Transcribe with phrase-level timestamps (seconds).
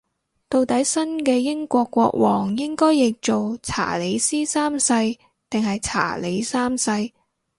[0.49, 4.91] 到底新嘅英國國王應該譯做查理斯三世
[5.47, 7.11] 定係查理三世